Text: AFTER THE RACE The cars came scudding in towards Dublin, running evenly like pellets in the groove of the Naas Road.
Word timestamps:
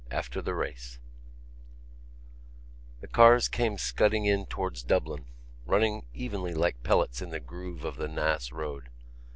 AFTER 0.09 0.41
THE 0.41 0.55
RACE 0.55 0.97
The 3.01 3.07
cars 3.07 3.47
came 3.47 3.77
scudding 3.77 4.25
in 4.25 4.47
towards 4.47 4.81
Dublin, 4.81 5.25
running 5.67 6.07
evenly 6.11 6.55
like 6.55 6.81
pellets 6.81 7.21
in 7.21 7.29
the 7.29 7.39
groove 7.39 7.85
of 7.85 7.97
the 7.97 8.07
Naas 8.07 8.51
Road. 8.51 8.89